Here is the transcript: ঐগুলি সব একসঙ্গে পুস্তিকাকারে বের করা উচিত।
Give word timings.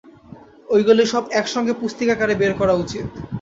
ঐগুলি 0.69 1.03
সব 1.05 1.23
একসঙ্গে 1.39 1.73
পুস্তিকাকারে 1.81 2.33
বের 2.41 2.53
করা 2.59 2.73
উচিত। 2.75 3.05